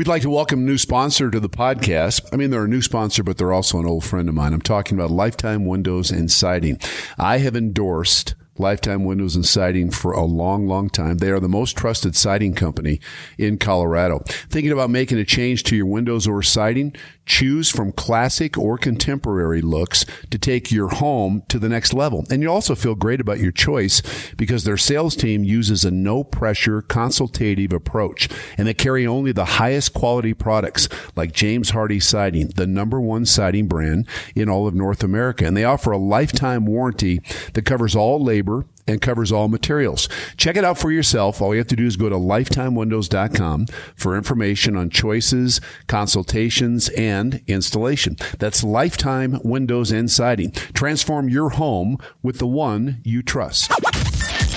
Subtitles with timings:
[0.00, 2.26] We'd like to welcome a new sponsor to the podcast.
[2.32, 4.54] I mean, they're a new sponsor, but they're also an old friend of mine.
[4.54, 6.78] I'm talking about Lifetime Windows and Siding.
[7.18, 11.18] I have endorsed Lifetime Windows and Siding for a long, long time.
[11.18, 13.00] They are the most trusted siding company
[13.38, 14.20] in Colorado.
[14.48, 16.94] Thinking about making a change to your windows or siding?
[17.26, 22.26] Choose from classic or contemporary looks to take your home to the next level.
[22.28, 24.02] And you also feel great about your choice
[24.36, 29.44] because their sales team uses a no pressure consultative approach and they carry only the
[29.44, 34.74] highest quality products like James Hardie Siding, the number one siding brand in all of
[34.74, 35.46] North America.
[35.46, 37.20] And they offer a lifetime warranty
[37.54, 38.49] that covers all labor
[38.86, 40.08] and covers all materials.
[40.36, 41.40] Check it out for yourself.
[41.40, 47.42] All you have to do is go to lifetimewindows.com for information on choices, consultations, and
[47.46, 48.16] installation.
[48.38, 50.50] That's Lifetime Windows and Siding.
[50.50, 53.70] Transform your home with the one you trust.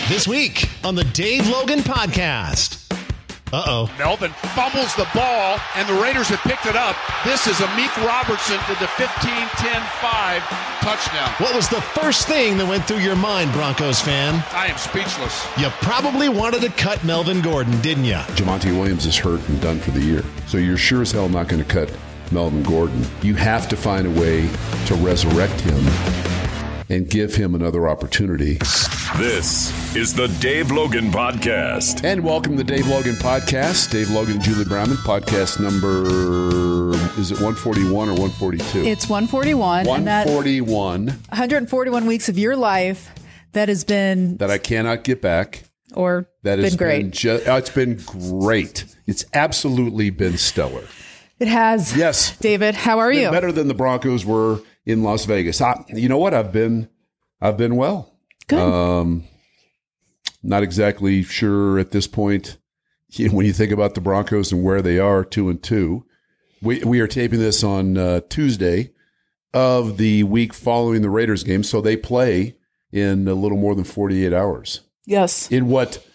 [0.10, 2.83] This week on the Dave Logan Podcast.
[3.54, 3.96] Uh oh.
[4.00, 6.96] Melvin fumbles the ball, and the Raiders have picked it up.
[7.24, 10.42] This is Amik Robertson to the 15 10 5
[10.82, 11.30] touchdown.
[11.38, 14.44] What was the first thing that went through your mind, Broncos fan?
[14.54, 15.46] I am speechless.
[15.60, 18.16] You probably wanted to cut Melvin Gordon, didn't you?
[18.34, 20.24] Javonte Williams is hurt and done for the year.
[20.48, 21.96] So you're sure as hell not going to cut
[22.32, 23.06] Melvin Gordon.
[23.22, 24.50] You have to find a way
[24.88, 26.43] to resurrect him
[26.90, 28.56] and give him another opportunity.
[29.18, 32.04] This is the Dave Logan Podcast.
[32.04, 33.92] And welcome to the Dave Logan Podcast.
[33.92, 38.84] Dave Logan, and Julie Brownman, podcast number, is it 141 or 142?
[38.86, 39.88] It's 141.
[39.88, 43.14] And that 141 141 weeks of your life
[43.54, 45.64] that has been that I cannot get back.
[45.94, 47.02] or That been has great.
[47.04, 48.86] been ju- oh, it's been great.
[49.06, 50.84] It's absolutely been stellar.
[51.40, 51.96] it has.
[51.96, 52.36] Yes.
[52.38, 53.32] David, how are Been you?
[53.32, 55.62] better than the Broncos were in Las Vegas.
[55.62, 56.34] I, you know what?
[56.34, 56.90] I've been
[57.42, 58.14] I've been well.
[58.48, 58.60] Good.
[58.60, 59.24] Um,
[60.42, 62.58] not exactly sure at this point.
[63.10, 66.06] you know, when you think about the Broncos and where they are, two and two,
[66.62, 68.92] we we are taping this on uh, Tuesday
[69.54, 72.56] of the week following the Raiders game, so they play
[72.92, 74.82] in a little more than forty eight hours.
[75.06, 75.52] yes.
[75.52, 76.06] In what?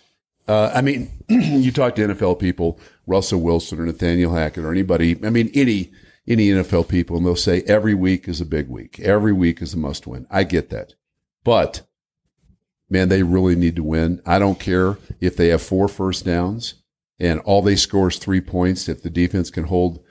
[0.46, 5.14] Uh, I mean, you talk to NFL people, Russell Wilson or Nathaniel Hackett or anybody.
[5.22, 5.92] I mean, any
[6.28, 9.00] any NFL people, and they'll say every week is a big week.
[9.00, 10.26] Every week is a must win.
[10.30, 10.94] I get that,
[11.42, 11.82] but
[12.90, 14.22] man, they really need to win.
[14.24, 16.74] I don't care if they have four first downs
[17.18, 18.88] and all they score is three points.
[18.88, 20.02] If the defense can hold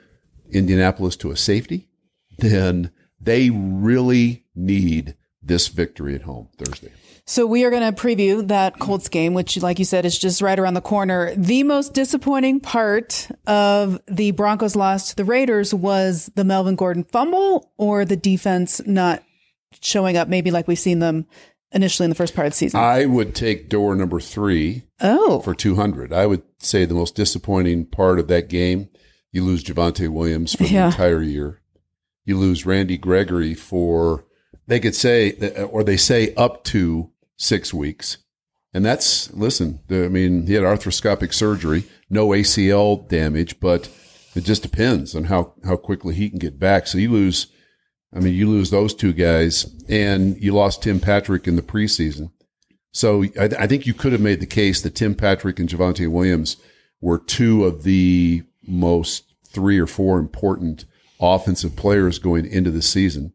[0.51, 1.89] Indianapolis to a safety,
[2.37, 6.91] then they really need this victory at home Thursday.
[7.29, 10.41] So we are going to preview that Colts game, which, like you said, is just
[10.41, 11.35] right around the corner.
[11.35, 17.03] The most disappointing part of the Broncos loss to the Raiders was the Melvin Gordon
[17.03, 19.23] fumble or the defense not
[19.81, 21.25] showing up, maybe like we've seen them
[21.73, 22.79] initially in the first part of the season.
[22.79, 26.13] I would take door number three oh, for 200.
[26.13, 28.87] I would say the most disappointing part of that game,
[29.33, 30.87] you lose Javonte Williams for the Yeah.
[30.87, 31.59] entire year.
[32.23, 34.23] You lose Randy Gregory for,
[34.65, 35.33] they could say,
[35.69, 38.17] or they say up to six weeks.
[38.73, 43.89] And that's, listen, I mean, he had arthroscopic surgery, no ACL damage, but
[44.35, 46.85] it just depends on how, how quickly he can get back.
[46.85, 47.47] So you lose,
[48.13, 52.31] I mean, you lose those two guys and you lost Tim Patrick in the preseason.
[52.91, 56.07] So I, I think you could have made the case that Tim Patrick and Javonte
[56.09, 56.57] Williams
[57.01, 60.85] were two of the most three or four important
[61.19, 63.33] offensive players going into the season.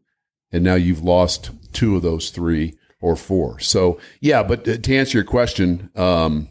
[0.51, 3.59] And now you've lost two of those three or four.
[3.59, 6.49] So yeah, but to answer your question, um,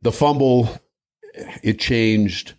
[0.00, 0.70] the fumble,
[1.62, 2.54] it changed,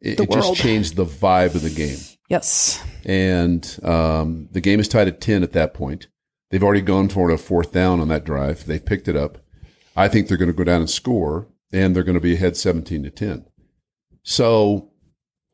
[0.00, 1.98] it, it just changed the vibe of the game
[2.28, 2.82] yes.
[3.04, 6.08] and um, the game is tied at 10 at that point.
[6.50, 8.64] They've already gone for a fourth down on that drive.
[8.64, 9.38] They've picked it up.
[9.94, 12.56] I think they're going to go down and score, and they're going to be ahead
[12.56, 13.44] 17 to 10.
[14.22, 14.90] So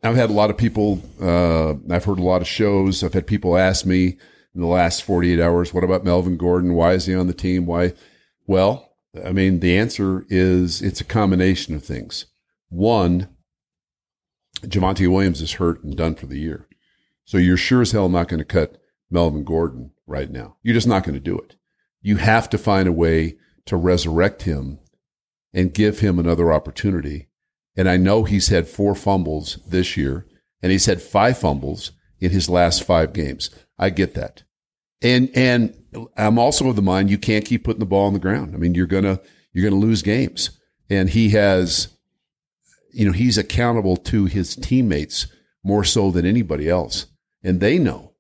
[0.04, 3.02] I've had a lot of people, uh, I've heard a lot of shows.
[3.02, 4.18] I've had people ask me
[4.54, 6.74] in the last 48 hours, what about Melvin Gordon?
[6.74, 7.66] Why is he on the team?
[7.66, 7.92] Why?
[8.46, 12.26] Well, I mean, the answer is it's a combination of things.
[12.68, 13.28] One,
[14.62, 16.68] Javonte Williams is hurt and done for the year.
[17.24, 18.80] So you're sure as hell not going to cut
[19.10, 20.56] Melvin Gordon right now.
[20.62, 21.56] You're just not going to do it.
[22.02, 23.36] You have to find a way
[23.66, 24.78] to resurrect him
[25.52, 27.28] and give him another opportunity.
[27.76, 30.26] And I know he's had four fumbles this year
[30.62, 33.50] and he's had five fumbles in his last five games.
[33.78, 34.43] I get that.
[35.04, 35.76] And, and
[36.16, 38.54] I'm also of the mind you can't keep putting the ball on the ground.
[38.54, 39.20] I mean, you're to,
[39.52, 40.58] you're to lose games.
[40.90, 41.88] And he has,
[42.92, 45.26] you know, he's accountable to his teammates
[45.62, 47.06] more so than anybody else.
[47.42, 48.12] And they know.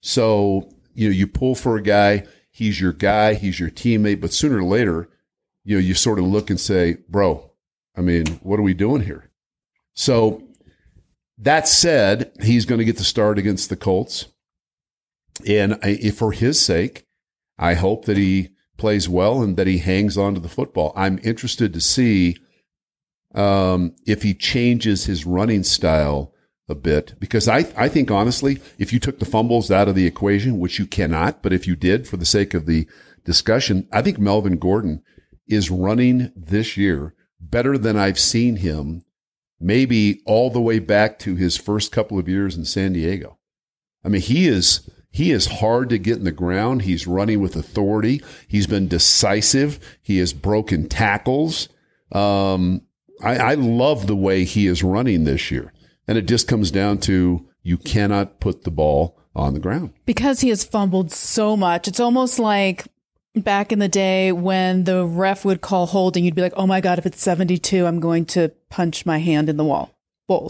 [0.00, 4.32] So, you know, you pull for a guy, he's your guy, he's your teammate, but
[4.32, 5.08] sooner or later,
[5.64, 7.52] you know, you sort of look and say, bro,
[7.96, 9.30] I mean, what are we doing here?
[9.94, 10.42] So
[11.38, 14.26] that said, he's going to get the start against the Colts.
[15.46, 17.04] And I, for his sake,
[17.58, 20.92] I hope that he plays well and that he hangs on to the football.
[20.96, 22.36] I'm interested to see
[23.34, 26.32] um, if he changes his running style
[26.68, 30.06] a bit because I, I think honestly, if you took the fumbles out of the
[30.06, 32.86] equation, which you cannot, but if you did for the sake of the
[33.24, 35.02] discussion, I think Melvin Gordon
[35.46, 39.02] is running this year better than I've seen him
[39.60, 43.38] maybe all the way back to his first couple of years in San Diego.
[44.04, 46.82] I mean, he is he is hard to get in the ground.
[46.82, 48.22] He's running with authority.
[48.48, 49.78] He's been decisive.
[50.00, 51.68] He has broken tackles.
[52.10, 52.82] Um,
[53.22, 55.72] I, I love the way he is running this year.
[56.08, 59.92] And it just comes down to you cannot put the ball on the ground.
[60.06, 61.88] Because he has fumbled so much.
[61.88, 62.86] It's almost like
[63.34, 66.80] back in the day when the ref would call holding, you'd be like, oh my
[66.80, 69.94] God, if it's 72, I'm going to punch my hand in the wall.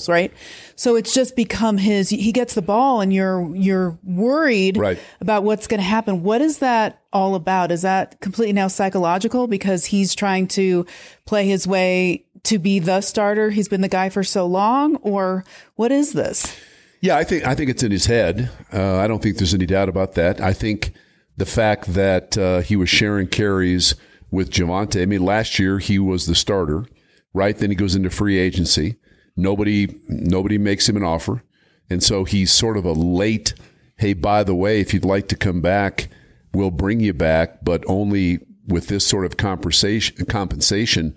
[0.08, 0.32] Right?
[0.76, 4.99] So it's just become his, he gets the ball and you're, you're worried Right.
[5.20, 6.23] about what's going to happen.
[6.23, 7.70] What is that all about?
[7.70, 10.87] Is that completely now psychological because he's trying to
[11.25, 13.50] play his way to be the starter?
[13.50, 15.44] He's been the guy for so long or
[15.76, 16.56] what is this?
[17.00, 18.49] Yeah, I think I think it's in his head.
[18.73, 20.40] Uh, I don't think there's any doubt about that.
[20.40, 20.93] I think
[21.37, 23.94] the fact that uh, he was sharing carries
[24.31, 25.02] with Javonte.
[25.02, 26.87] I mean, last year he was the starter,
[27.34, 27.56] right?
[27.58, 28.96] Then he goes into free agency.
[29.37, 31.43] Nobody nobody makes him an offer,
[31.88, 33.55] and so he's sort of a late.
[33.96, 36.08] Hey, by the way, if you'd like to come back,
[36.52, 41.14] we'll bring you back, but only with this sort of compensation compensation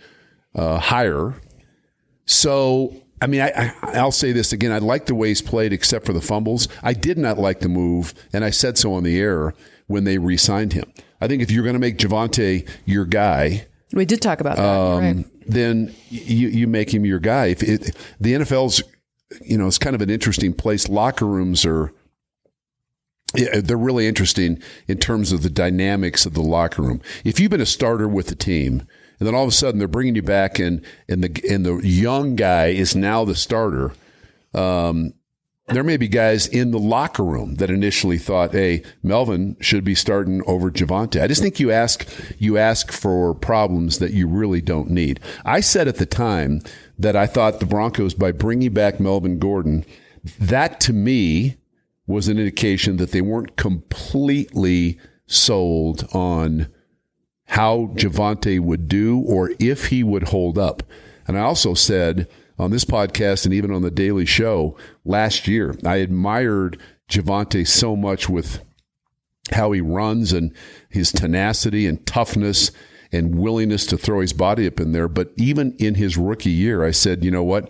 [0.56, 1.36] uh, higher.
[2.26, 3.52] So, I mean, I,
[3.84, 4.72] I, I'll say this again.
[4.72, 6.68] I like the way he's played, except for the fumbles.
[6.84, 9.54] I did not like the move, and I said so on the air
[9.88, 10.92] when they re-signed him.
[11.22, 14.64] I think if you're going to make Javonte your guy, We did talk about that.
[15.18, 15.26] right.
[15.46, 17.48] Then you you make him your guy.
[17.48, 18.84] If it, the NFL's,
[19.42, 20.90] you know, it's kind of an interesting place.
[20.90, 21.92] Locker rooms are.
[23.36, 27.02] Yeah, they're really interesting in terms of the dynamics of the locker room.
[27.26, 28.88] If you've been a starter with the team,
[29.20, 31.76] and then all of a sudden they're bringing you back, and and the and the
[31.86, 33.92] young guy is now the starter.
[34.54, 35.14] Um,
[35.68, 39.96] there may be guys in the locker room that initially thought, "Hey, Melvin should be
[39.96, 42.08] starting over Javonte." I just think you ask
[42.38, 45.20] you ask for problems that you really don't need.
[45.44, 46.62] I said at the time
[47.00, 49.86] that I thought the Broncos, by bringing back Melvin Gordon,
[50.40, 51.58] that to me
[52.08, 56.68] was an indication that they weren't completely sold on
[57.46, 60.84] how Javonte would do or if he would hold up.
[61.28, 65.76] And I also said on this podcast and even on the Daily Show last year,
[65.86, 68.62] I admired Javonte so much with
[69.52, 70.54] how he runs and
[70.90, 72.72] his tenacity and toughness
[73.12, 75.08] and willingness to throw his body up in there.
[75.08, 77.70] But even in his rookie year, I said, you know what?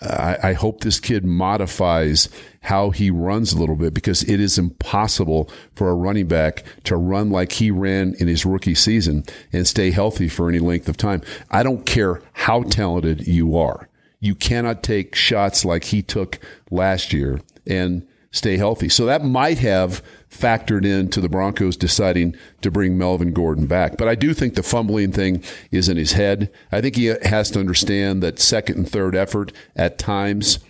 [0.00, 2.28] I, I hope this kid modifies
[2.62, 6.96] how he runs a little bit because it is impossible for a running back to
[6.96, 10.96] run like he ran in his rookie season and stay healthy for any length of
[10.96, 11.22] time.
[11.50, 13.88] I don't care how talented you are.
[14.22, 16.38] You cannot take shots like he took
[16.70, 18.88] last year and stay healthy.
[18.88, 23.96] So that might have factored into the Broncos deciding to bring Melvin Gordon back.
[23.96, 25.42] But I do think the fumbling thing
[25.72, 26.52] is in his head.
[26.70, 30.60] I think he has to understand that second and third effort at times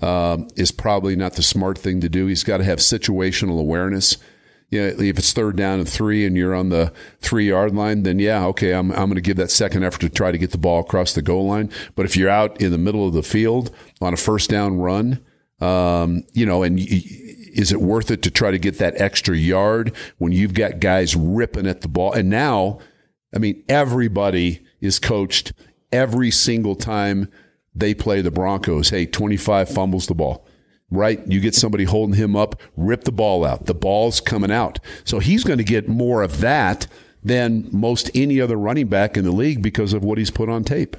[0.00, 2.28] um, is probably not the smart thing to do.
[2.28, 4.16] He's got to have situational awareness.
[4.72, 8.02] You know, if it's third down and three and you're on the three yard line,
[8.02, 10.50] then yeah, okay, I'm, I'm going to give that second effort to try to get
[10.50, 11.70] the ball across the goal line.
[11.94, 15.22] But if you're out in the middle of the field on a first down run,
[15.60, 19.94] um, you know, and is it worth it to try to get that extra yard
[20.18, 22.12] when you've got guys ripping at the ball?
[22.12, 22.78] And now,
[23.34, 25.52] I mean, everybody is coached
[25.92, 27.30] every single time
[27.74, 28.88] they play the Broncos.
[28.88, 30.46] Hey, 25 fumbles the ball,
[30.92, 31.20] right?
[31.26, 33.66] You get somebody holding him up, rip the ball out.
[33.66, 34.78] The ball's coming out.
[35.04, 36.86] So he's going to get more of that
[37.22, 40.64] than most any other running back in the league because of what he's put on
[40.64, 40.96] tape.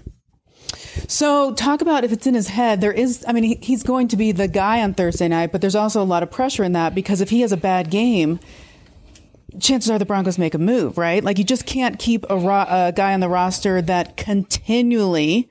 [1.08, 2.82] So, talk about if it's in his head.
[2.82, 5.62] There is, I mean, he, he's going to be the guy on Thursday night, but
[5.62, 8.40] there's also a lot of pressure in that because if he has a bad game,
[9.60, 11.24] chances are the Broncos make a move, right?
[11.24, 15.50] Like, you just can't keep a, ro- a guy on the roster that continually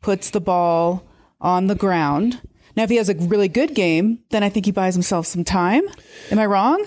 [0.00, 1.04] puts the ball
[1.40, 2.40] on the ground.
[2.74, 5.44] Now, if he has a really good game, then I think he buys himself some
[5.44, 5.82] time.
[6.30, 6.84] Am I wrong?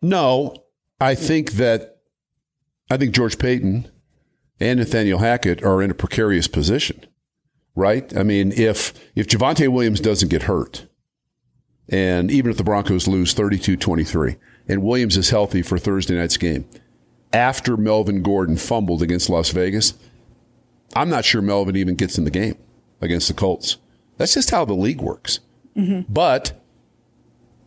[0.00, 0.64] No,
[1.00, 1.98] I think that
[2.90, 3.90] I think George Paton
[4.60, 7.04] and Nathaniel Hackett are in a precarious position,
[7.74, 8.16] right?
[8.16, 10.86] I mean, if if Javonte Williams doesn't get hurt,
[11.88, 16.66] and even if the Broncos lose 32-23, and Williams is healthy for Thursday night's game,
[17.32, 19.94] after Melvin Gordon fumbled against Las Vegas,
[20.94, 22.56] I'm not sure Melvin even gets in the game
[23.00, 23.76] against the Colts.
[24.18, 25.40] That's just how the league works.
[26.08, 26.60] But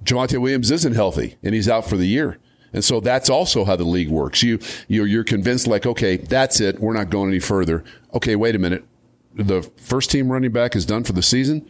[0.04, 2.38] Javonte Williams isn't healthy and he's out for the year.
[2.74, 4.44] And so that's also how the league works.
[4.44, 6.80] You, you're, you're convinced like, okay, that's it.
[6.80, 7.84] We're not going any further.
[8.14, 8.86] Okay, wait a minute.
[9.34, 11.70] The first team running back is done for the season.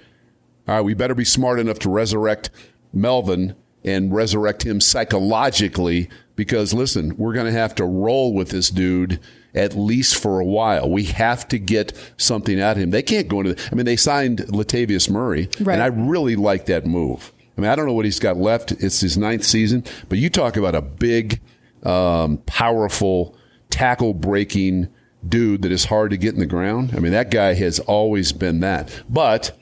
[0.68, 2.50] All right, we better be smart enough to resurrect
[2.94, 8.70] Melvin and resurrect him psychologically because listen, we're going to have to roll with this
[8.70, 9.20] dude
[9.54, 10.90] at least for a while.
[10.90, 12.92] We have to get something out of him.
[12.92, 13.54] They can't go into.
[13.56, 15.74] The, I mean, they signed Latavius Murray, Right.
[15.74, 17.34] and I really like that move.
[17.58, 18.72] I mean, I don't know what he's got left.
[18.72, 21.42] It's his ninth season, but you talk about a big,
[21.84, 23.36] um, powerful,
[23.70, 24.88] tackle breaking
[25.28, 26.92] dude that is hard to get in the ground.
[26.96, 29.04] I mean, that guy has always been that.
[29.10, 29.58] But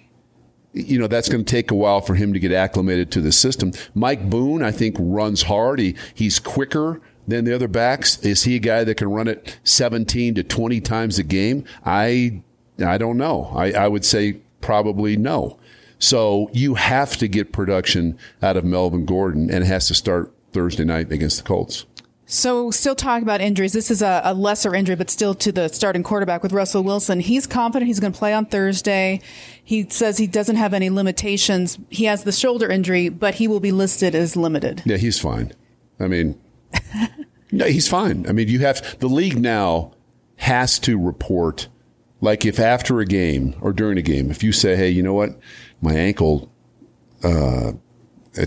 [0.71, 3.31] you know that's going to take a while for him to get acclimated to the
[3.31, 3.71] system.
[3.95, 5.79] Mike Boone, I think, runs hard.
[5.79, 8.17] He he's quicker than the other backs.
[8.19, 11.65] Is he a guy that can run it seventeen to twenty times a game?
[11.85, 12.41] I
[12.85, 13.51] I don't know.
[13.55, 15.57] I, I would say probably no.
[15.99, 20.33] So you have to get production out of Melvin Gordon, and it has to start
[20.53, 21.85] Thursday night against the Colts.
[22.31, 23.73] So, still talking about injuries.
[23.73, 27.21] This is a, a lesser injury, but still to the starting quarterback with Russell Wilson.
[27.21, 29.19] He's confident he's going to play on Thursday.
[29.63, 31.79] He says he doesn't have any limitations.
[31.89, 34.83] He has the shoulder injury, but he will be listed as limited.
[34.85, 35.53] Yeah, he's fine.
[35.99, 36.39] I mean,
[37.51, 38.27] no, he's fine.
[38.27, 39.93] I mean, you have the league now
[40.37, 41.67] has to report,
[42.21, 45.13] like if after a game or during a game, if you say, "Hey, you know
[45.13, 45.37] what,
[45.81, 46.51] my ankle
[47.23, 47.73] uh,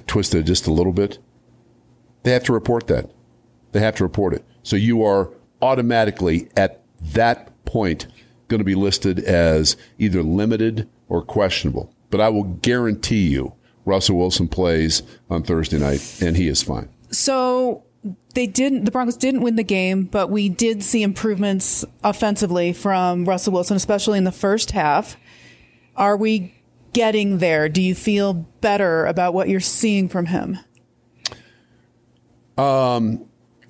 [0.07, 1.19] twisted just a little bit,"
[2.23, 3.11] they have to report that.
[3.73, 4.45] They have to report it.
[4.63, 5.31] So you are
[5.61, 8.07] automatically at that point
[8.49, 11.93] going to be listed as either limited or questionable.
[12.11, 13.55] But I will guarantee you,
[13.85, 16.91] Russell Wilson plays on Thursday night, and he is fine.
[17.11, 17.85] So
[18.35, 18.85] they didn't.
[18.85, 23.77] The Broncos didn't win the game, but we did see improvements offensively from Russell Wilson,
[23.77, 25.17] especially in the first half.
[25.97, 26.55] Are we
[26.93, 27.69] getting there?
[27.69, 30.59] Do you feel better about what you're seeing from him?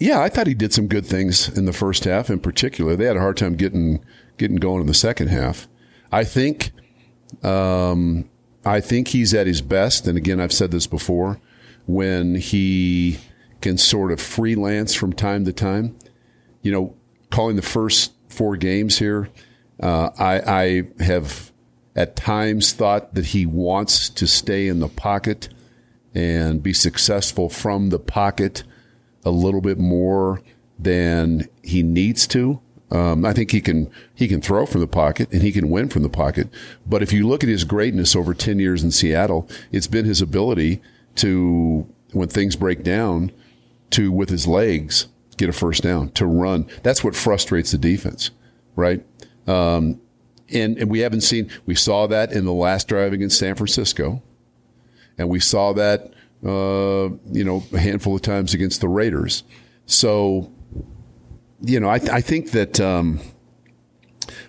[0.02, 2.28] Yeah, I thought he did some good things in the first half.
[2.28, 4.04] In particular, they had a hard time getting
[4.36, 5.68] getting going in the second half.
[6.10, 6.72] I think,
[7.44, 8.28] um,
[8.64, 10.08] I think he's at his best.
[10.08, 11.38] And again, I've said this before,
[11.86, 13.18] when he
[13.62, 15.96] can sort of freelance from time to time.
[16.60, 16.94] You know,
[17.30, 19.28] calling the first four games here,
[19.80, 20.40] uh, I,
[20.98, 21.52] I have
[21.96, 25.48] at times thought that he wants to stay in the pocket
[26.14, 28.64] and be successful from the pocket
[29.24, 30.42] a little bit more
[30.78, 32.60] than he needs to.
[32.90, 35.88] Um, I think he can he can throw from the pocket and he can win
[35.88, 36.48] from the pocket.
[36.86, 40.20] But if you look at his greatness over ten years in Seattle, it's been his
[40.20, 40.82] ability
[41.16, 43.32] to when things break down
[43.92, 46.66] to with his legs get a first down to run.
[46.82, 48.30] That's what frustrates the defense,
[48.76, 49.04] right?
[49.46, 50.00] Um,
[50.48, 54.22] and and we haven't seen we saw that in the last drive against San Francisco
[55.18, 56.12] and we saw that
[56.44, 59.44] uh, you know a handful of times against the Raiders.
[59.86, 60.52] So,
[61.60, 63.20] you know, I, th- I think that um,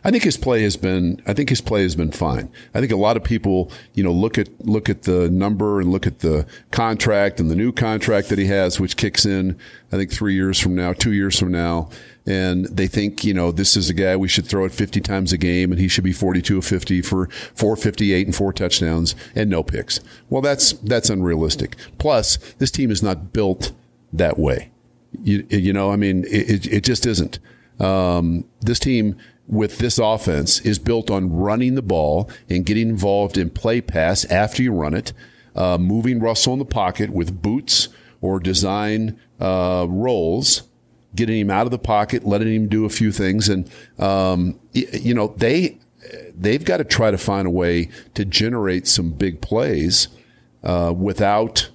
[0.03, 2.51] I think his play has been I think his play has been fine.
[2.73, 5.91] I think a lot of people you know look at look at the number and
[5.91, 9.57] look at the contract and the new contract that he has, which kicks in
[9.91, 11.89] I think three years from now, two years from now.
[12.25, 15.33] And they think, you know, this is a guy we should throw it 50 times
[15.33, 19.49] a game and he should be 42 of 50 for 458 and four touchdowns and
[19.49, 19.99] no picks.
[20.29, 21.75] Well, that's, that's unrealistic.
[21.97, 23.73] Plus, this team is not built
[24.13, 24.71] that way.
[25.21, 27.39] You, you know, I mean, it, it just isn't.
[27.79, 29.17] Um, this team
[29.53, 34.25] with this offense is built on running the ball and getting involved in play pass
[34.25, 35.13] after you run it,
[35.55, 37.89] uh, moving Russell in the pocket with boots
[38.21, 40.63] or design uh, rolls
[41.15, 43.69] getting him out of the pocket, letting him do a few things, and
[43.99, 45.77] um, you know they
[46.35, 50.07] they've got to try to find a way to generate some big plays
[50.63, 51.69] uh, without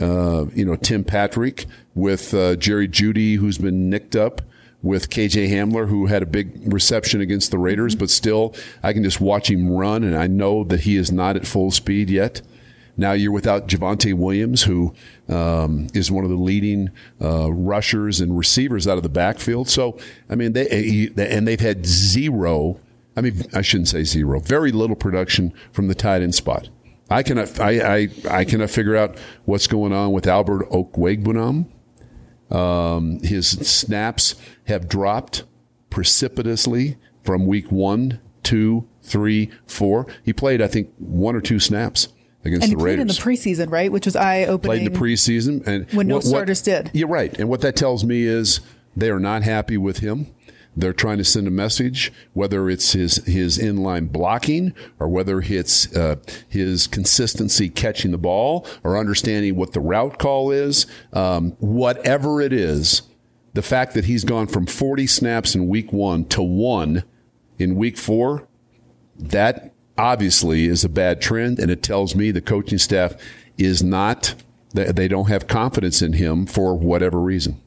[0.00, 4.42] uh, you know Tim Patrick, with uh, Jerry Jeudy, who's been nicked up.
[4.80, 9.02] With KJ Hamler, who had a big reception against the Raiders, but still, I can
[9.02, 12.42] just watch him run, and I know that he is not at full speed yet.
[12.98, 14.92] Now you're without Javonte Williams, who
[15.28, 16.90] um, is one of the leading
[17.22, 19.68] uh, rushers and receivers out of the backfield.
[19.68, 19.96] So,
[20.28, 22.80] I mean, they and they've had zero.
[23.16, 24.40] I mean, I shouldn't say zero.
[24.40, 26.68] Very little production from the tight end spot.
[27.08, 27.60] I cannot.
[27.60, 31.66] I I, I cannot figure out what's going on with Albert Okwuegbunam.
[32.50, 34.34] Um, his snaps
[34.68, 35.44] have dropped
[35.90, 40.06] precipitously from week one, two, three, four.
[40.22, 42.08] He played, I think, one or two snaps
[42.44, 43.90] against And he the played in the preseason, right?
[43.90, 44.60] Which was eye opening.
[44.60, 46.90] played in the preseason and When no starters did.
[46.94, 48.60] You're right, and what that tells me is
[48.96, 50.28] they are not happy with him.
[50.76, 55.94] they're trying to send a message, whether it's his his inline blocking or whether it's
[55.96, 56.16] uh,
[56.48, 60.86] his consistency catching the ball or understanding what the route call is.
[61.12, 63.02] Um, whatever it is,
[63.58, 67.02] the fact that he's gone from 40 snaps in week one to one
[67.58, 68.46] in week four,
[69.18, 73.16] that obviously is a bad trend, and it tells me the coaching staff
[73.56, 74.36] is not.
[74.74, 77.60] They don't have confidence in him for whatever reason.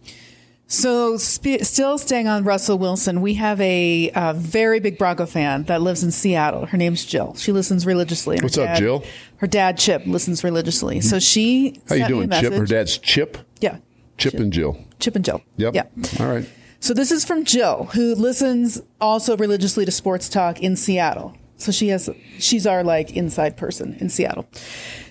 [0.66, 5.64] So, sp- still staying on Russell Wilson, we have a, a, very big Bronco fan
[5.64, 6.68] that lives in Seattle.
[6.68, 7.36] Her name's Jill.
[7.36, 8.40] She listens religiously.
[8.40, 9.04] What's dad, up, Jill?
[9.38, 11.00] Her dad, Chip, listens religiously.
[11.00, 11.02] Hmm.
[11.02, 11.82] So she.
[11.90, 12.54] How you doing, Chip?
[12.54, 13.40] Her dad's Chip.
[14.22, 14.78] Chip, Chip and Jill.
[15.00, 15.42] Chip and Jill.
[15.58, 15.74] Yep.
[15.74, 15.84] Yeah.
[16.20, 16.48] All right.
[16.80, 21.36] So this is from Jill, who listens also religiously to sports talk in Seattle.
[21.58, 22.10] So she has,
[22.40, 24.48] she's our like inside person in Seattle.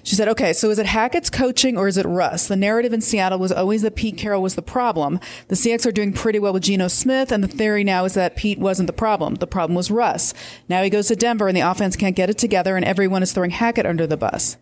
[0.02, 2.49] She said, okay, so is it Hackett's coaching or is it Russ?
[2.49, 5.21] The narrative in Seattle was always that Pete Carroll was the problem.
[5.47, 8.35] The Seahawks are doing pretty well with Geno Smith, and the theory now is that
[8.35, 9.37] Pete wasn't the problem.
[9.37, 10.35] The problem was Russ.
[10.69, 13.33] Now he goes to Denver and the offense can't get it together and everyone is
[13.33, 14.57] throwing Hackett under the bus.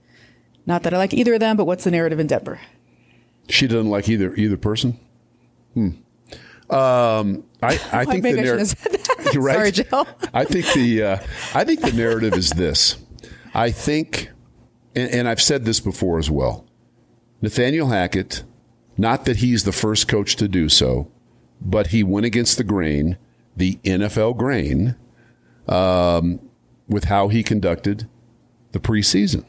[0.66, 2.60] Not that I like either of them, but what's the narrative in Denver?
[3.48, 4.98] She doesn't like either either person.
[5.74, 5.90] Hmm.
[6.70, 8.74] Um, I, I think the narrative.
[9.32, 9.74] You're right.
[9.74, 10.06] Sorry.
[10.34, 11.18] I think the uh,
[11.54, 12.96] I think the narrative is this.
[13.54, 14.30] I think,
[14.94, 16.66] and, and I've said this before as well.
[17.40, 18.42] Nathaniel Hackett,
[18.96, 21.10] not that he's the first coach to do so,
[21.60, 23.16] but he went against the grain,
[23.56, 24.96] the NFL grain,
[25.68, 26.40] um,
[26.88, 28.08] with how he conducted
[28.72, 29.44] the preseason.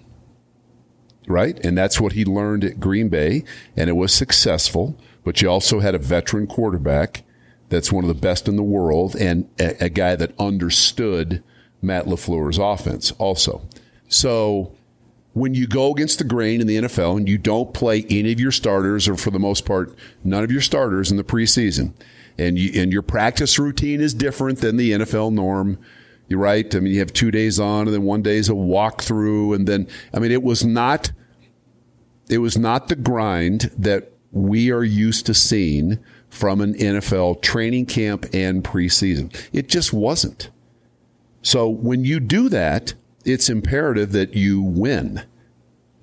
[1.30, 3.44] Right, and that's what he learned at Green Bay,
[3.78, 4.98] and it was successful
[5.30, 7.24] but you also had a veteran quarterback
[7.70, 11.44] that's one of the best in the world and a, a guy that understood
[11.84, 13.62] Matt LaFleur's offense also.
[14.08, 14.76] So
[15.34, 18.40] when you go against the grain in the NFL and you don't play any of
[18.40, 21.94] your starters, or for the most part, none of your starters in the preseason,
[22.40, 25.78] and you, and your practice routine is different than the NFL norm.
[26.28, 26.74] You're right.
[26.74, 29.68] I mean, you have two days on, and then one day is a walkthrough, and
[29.68, 31.12] then I mean, it was not,
[32.30, 37.88] it was not the grind that we are used to seeing from an NFL training
[37.88, 39.36] camp and preseason.
[39.52, 40.50] It just wasn't.
[41.42, 42.94] So when you do that,
[43.26, 45.24] it's imperative that you win.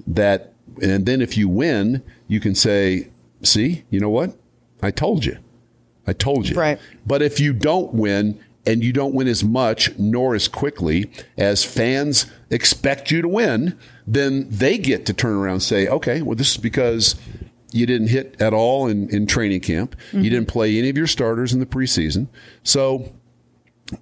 [0.06, 3.08] That and then if you win, you can say,
[3.42, 4.36] "See, you know what?
[4.82, 5.38] I told you.
[6.06, 6.78] I told you." Right.
[7.06, 11.64] But if you don't win and you don't win as much nor as quickly as
[11.64, 13.74] fans expect you to win,
[14.06, 17.16] then they get to turn around and say, "Okay, well this is because
[17.72, 19.96] you didn't hit at all in, in training camp.
[20.08, 20.22] Mm-hmm.
[20.22, 22.28] You didn't play any of your starters in the preseason.
[22.62, 23.12] So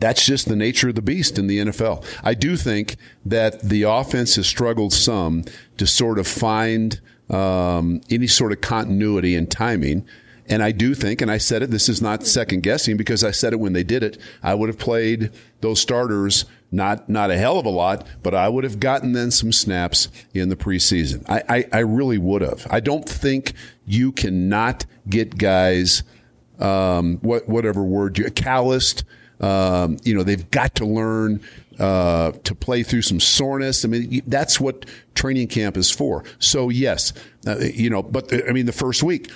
[0.00, 2.04] that's just the nature of the beast in the NFL.
[2.22, 5.44] I do think that the offense has struggled some
[5.76, 10.06] to sort of find um, any sort of continuity and timing.
[10.46, 13.30] And I do think, and I said it, this is not second guessing because I
[13.30, 14.18] said it when they did it.
[14.42, 18.48] I would have played those starters not not a hell of a lot, but I
[18.48, 21.24] would have gotten then some snaps in the preseason.
[21.28, 22.66] I, I, I really would have.
[22.70, 23.52] I don't think
[23.86, 26.02] you cannot get guys,
[26.58, 29.04] um, what whatever word you calloused.
[29.40, 31.40] Um, you know, they've got to learn
[31.78, 33.84] uh, to play through some soreness.
[33.84, 36.24] I mean, that's what training camp is for.
[36.38, 37.12] So yes,
[37.46, 39.30] uh, you know, but I mean, the first week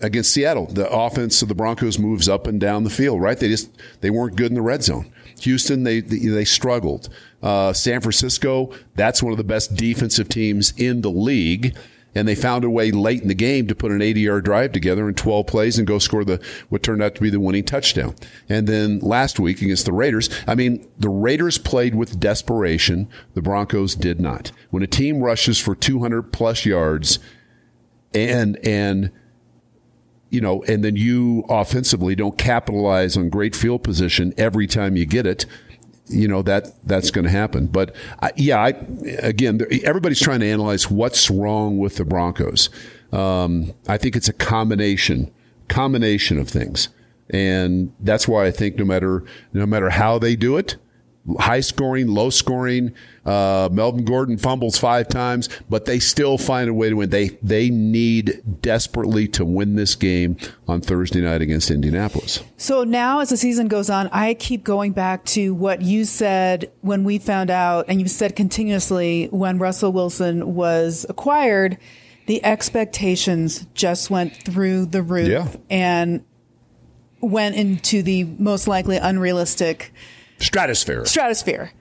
[0.00, 3.20] against Seattle, the offense of the Broncos moves up and down the field.
[3.20, 3.38] Right?
[3.38, 5.12] They just they weren't good in the red zone.
[5.42, 7.08] Houston, they they struggled.
[7.42, 11.76] Uh, San Francisco, that's one of the best defensive teams in the league.
[12.12, 14.72] And they found a way late in the game to put an 80 yard drive
[14.72, 17.64] together in 12 plays and go score the, what turned out to be the winning
[17.64, 18.16] touchdown.
[18.48, 23.08] And then last week against the Raiders, I mean, the Raiders played with desperation.
[23.34, 24.50] The Broncos did not.
[24.70, 27.20] When a team rushes for 200 plus yards
[28.12, 29.12] and, and,
[30.30, 35.04] you know, and then you offensively don't capitalize on great field position every time you
[35.04, 35.44] get it,
[36.06, 37.66] you know that that's going to happen.
[37.66, 38.68] But I, yeah, I,
[39.18, 42.70] again, everybody's trying to analyze what's wrong with the Broncos.
[43.12, 45.30] Um, I think it's a combination
[45.68, 46.88] combination of things,
[47.28, 50.76] and that's why I think no matter no matter how they do it,
[51.38, 52.94] high scoring, low scoring.
[53.24, 57.10] Uh, Melvin Gordon fumbles five times, but they still find a way to win.
[57.10, 62.42] They they need desperately to win this game on Thursday night against Indianapolis.
[62.56, 66.70] So now, as the season goes on, I keep going back to what you said
[66.80, 71.78] when we found out, and you've said continuously when Russell Wilson was acquired.
[72.26, 75.48] The expectations just went through the roof yeah.
[75.68, 76.24] and
[77.20, 79.92] went into the most likely unrealistic
[80.40, 81.04] stratosphere.
[81.04, 81.72] Stratosphere.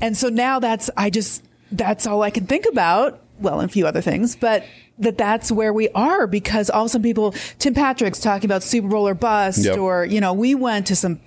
[0.00, 3.22] And so now that's, I just, that's all I can think about.
[3.38, 4.64] Well, and a few other things, but
[4.98, 8.62] that that's where we are because all of a sudden people, Tim Patrick's talking about
[8.62, 9.76] Super Bowl or bust, yep.
[9.78, 11.20] or, you know, we went to some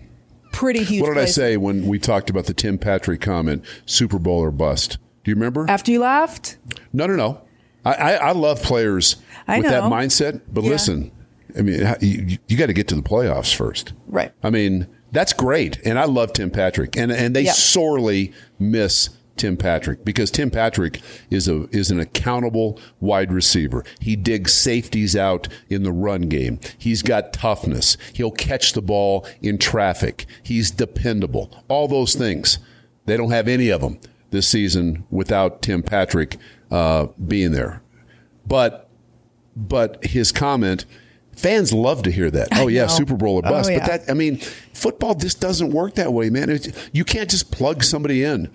[0.51, 1.03] pretty huge.
[1.03, 4.49] What did I say when we talked about the Tim Patrick comment, Super Bowl or
[4.49, 4.97] bust?
[5.23, 5.65] Do you remember?
[5.69, 6.57] After you laughed,
[6.93, 7.41] No, no, no.
[7.85, 10.71] I, I, I love players I with that mindset, but Yeah.
[10.71, 11.11] listen,
[11.55, 13.93] I mean, you, you got to get to the playoffs first.
[14.07, 14.31] right?
[14.41, 15.79] I mean, that's great.
[15.85, 16.95] And I love Tim Patrick.
[16.97, 22.79] And and they sorely miss Tim Patrick because Tim Patrick is a is an accountable
[22.99, 23.83] wide receiver.
[23.99, 26.59] He digs safeties out in the run game.
[26.77, 27.97] He's got toughness.
[28.13, 30.25] He'll catch the ball in traffic.
[30.43, 31.63] He's dependable.
[31.69, 32.59] All those things.
[33.05, 36.37] They don't have any of them this season without Tim Patrick
[36.69, 37.81] uh, being there.
[38.45, 38.89] But
[39.55, 40.85] but his comment,
[41.39, 42.49] fans love to hear that.
[42.53, 42.87] Oh yeah.
[42.87, 43.71] Super Bowl or Oh, bust.
[43.71, 43.79] yeah.
[43.79, 44.37] But that I mean,
[44.73, 46.49] football just doesn't work that way, man.
[46.49, 48.49] It, you can't just plug somebody in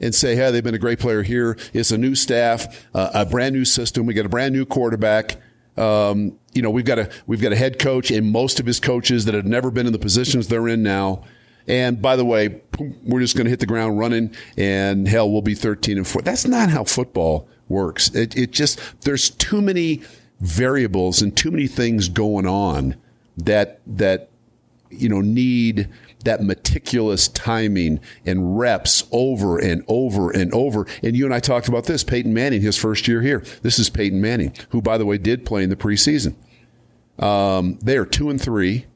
[0.00, 1.56] and say, "Hey, they've been a great player here.
[1.72, 4.06] It's a new staff, uh, a brand new system.
[4.06, 5.36] We got a brand new quarterback."
[5.78, 8.80] Um, you know, we've got a we've got a head coach and most of his
[8.80, 11.24] coaches that have never been in the positions they're in now.
[11.68, 12.62] And by the way,
[13.02, 16.22] we're just going to hit the ground running, and hell, we'll be thirteen and four.
[16.22, 18.08] That's not how football works.
[18.14, 20.02] It, it just there's too many
[20.40, 22.96] variables and too many things going on
[23.36, 24.28] that that
[24.90, 25.88] you know need
[26.24, 30.86] that meticulous timing and reps over and over and over.
[31.02, 32.02] And you and I talked about this.
[32.02, 33.44] Peyton Manning, his first year here.
[33.62, 36.34] This is Peyton Manning, who, by the way, did play in the preseason.
[37.18, 38.86] Um, they are two and three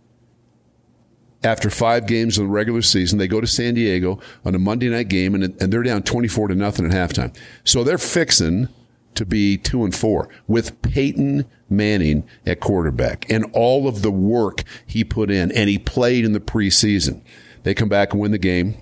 [1.44, 3.18] after five games of the regular season.
[3.18, 6.48] They go to San Diego on a Monday night game, and, and they're down twenty-four
[6.48, 7.34] to nothing at halftime.
[7.64, 8.68] So they're fixing
[9.14, 14.64] to be two and four with Peyton Manning at quarterback and all of the work
[14.84, 17.22] he put in, and he played in the preseason.
[17.62, 18.76] They come back and win the game.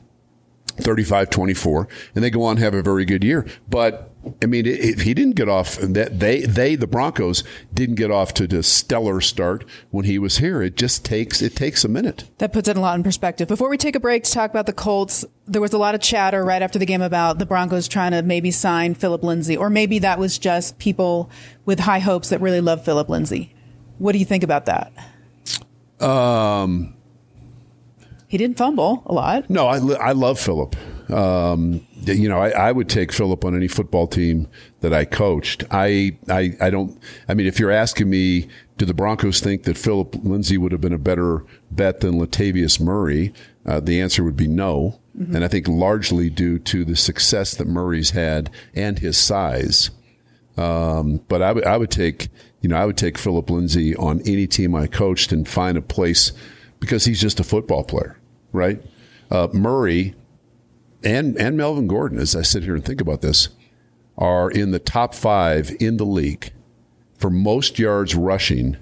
[0.79, 4.08] 35-24 and they go on have a very good year but
[4.43, 8.35] i mean it- he didn't get off that they they the broncos didn't get off
[8.35, 12.25] to the stellar start when he was here it just takes it takes a minute
[12.39, 13.49] That puts it a lot in perspective.
[13.49, 16.01] Before we take a break to talk about the Colts, there was a lot of
[16.01, 19.71] chatter right after the game about the Broncos trying to maybe sign Phillip Lindsay, or
[19.71, 21.31] maybe that was just people
[21.65, 23.55] with high hopes that really love Phillip Lindsay.
[23.99, 24.93] What do you think about that?
[26.01, 26.95] um
[28.29, 29.49] He didn't fumble a lot.
[29.51, 30.77] No, I, I love Phillip.
[31.11, 34.49] Um, you know, I, I would take Phillip on any football team
[34.81, 35.65] that I coached.
[35.71, 39.77] I, I, I don't, I mean, if you're asking me, do the Broncos think that
[39.77, 43.33] Phillip Lindsay would have been a better bet than Latavius Murray?
[43.67, 45.01] Uh, the answer would be no.
[45.19, 49.91] And I think largely due to the success that Murray's had and his size.
[50.57, 52.29] Um, but I would, I would take,
[52.61, 55.83] you know, I would take Phillip Lindsay on any team I coached and find a
[55.83, 56.33] place
[56.79, 58.17] because he's just a football player,
[58.53, 58.81] right?
[59.29, 60.15] Uh, Murray
[61.03, 63.49] and and Melvin Gordon, as I sit here and think about this,
[64.17, 66.53] are in the top five in the league
[67.17, 68.77] for most yards rushing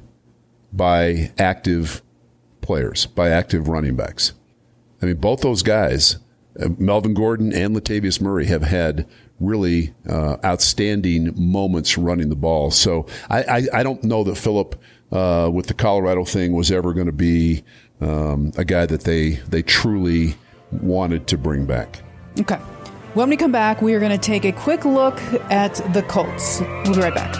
[0.73, 2.03] by active
[2.61, 4.33] players, by active running backs.
[5.01, 6.19] I mean, both those guys,
[6.61, 9.07] uh, Melvin Gordon and Latavius Murray, have had
[9.41, 12.71] really uh, outstanding moments running the ball.
[12.71, 14.81] So I, I, I don't know that Phillip,
[15.13, 17.63] uh, with the Colorado thing, was ever going to be
[18.01, 20.35] um, a guy that they they truly
[20.73, 22.03] wanted to bring back.
[22.38, 22.59] Okay.
[23.14, 25.18] When we come back, we are going to take a quick look
[25.51, 26.61] at the Colts.
[26.61, 27.35] We'll be right back.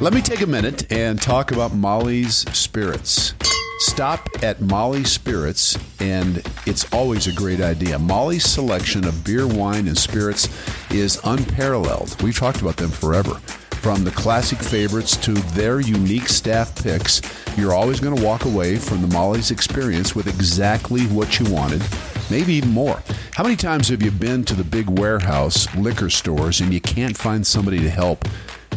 [0.00, 3.34] Let me take a minute and talk about Molly's Spirits.
[3.80, 7.98] Stop at Molly's Spirits, and it's always a great idea.
[7.98, 10.48] Molly's selection of beer, wine, and spirits
[10.90, 12.22] is unparalleled.
[12.22, 13.34] We've talked about them forever.
[13.80, 17.20] From the classic favorites to their unique staff picks,
[17.58, 21.82] you're always going to walk away from the Molly's experience with exactly what you wanted,
[22.30, 23.02] maybe even more.
[23.34, 27.16] How many times have you been to the big warehouse liquor stores and you can't
[27.16, 28.26] find somebody to help?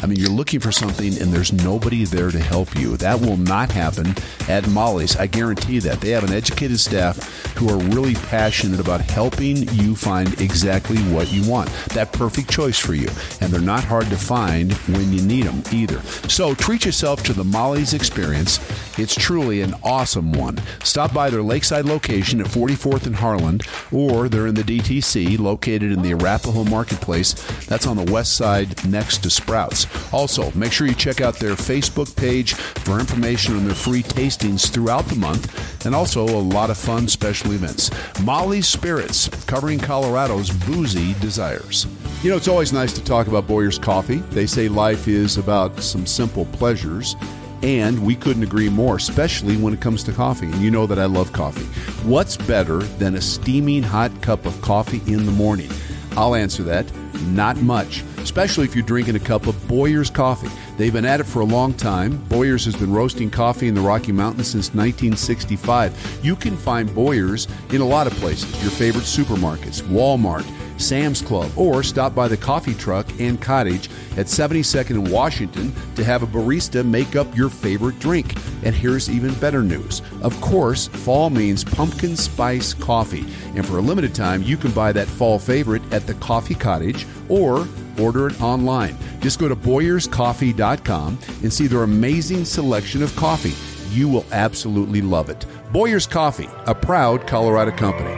[0.03, 2.97] I mean, you're looking for something and there's nobody there to help you.
[2.97, 4.13] That will not happen
[4.49, 5.15] at Molly's.
[5.15, 6.01] I guarantee that.
[6.01, 7.17] They have an educated staff
[7.55, 11.69] who are really passionate about helping you find exactly what you want.
[11.93, 13.07] That perfect choice for you.
[13.39, 16.01] And they're not hard to find when you need them either.
[16.27, 18.59] So treat yourself to the Molly's experience.
[18.99, 20.59] It's truly an awesome one.
[20.83, 23.61] Stop by their lakeside location at 44th and Harlan,
[23.91, 27.33] or they're in the DTC located in the Arapahoe Marketplace.
[27.67, 29.87] That's on the west side next to Sprouts.
[30.11, 34.69] Also, make sure you check out their Facebook page for information on their free tastings
[34.69, 37.89] throughout the month and also a lot of fun special events.
[38.21, 41.87] Molly's Spirits, covering Colorado's boozy desires.
[42.23, 44.17] You know, it's always nice to talk about Boyer's Coffee.
[44.17, 47.15] They say life is about some simple pleasures.
[47.63, 50.47] And we couldn't agree more, especially when it comes to coffee.
[50.47, 51.63] And you know that I love coffee.
[52.05, 55.69] What's better than a steaming hot cup of coffee in the morning?
[56.17, 56.85] I'll answer that.
[57.27, 60.49] Not much, especially if you're drinking a cup of Boyer's coffee.
[60.77, 62.17] They've been at it for a long time.
[62.29, 66.19] Boyer's has been roasting coffee in the Rocky Mountains since 1965.
[66.23, 70.45] You can find Boyer's in a lot of places, your favorite supermarkets, Walmart,
[70.79, 76.03] Sam's Club, or stop by the coffee truck and cottage at 72nd and Washington to
[76.03, 78.35] have a barista make up your favorite drink.
[78.63, 80.01] And here's even better news.
[80.21, 83.25] Of course, fall means pumpkin spice coffee.
[83.55, 87.05] And for a limited time, you can buy that fall favorite at the Coffee Cottage
[87.29, 87.67] or
[87.99, 88.97] order it online.
[89.19, 93.53] Just go to boyerscoffee.com and see their amazing selection of coffee.
[93.95, 95.45] You will absolutely love it.
[95.71, 98.11] Boyer's Coffee, a proud Colorado company.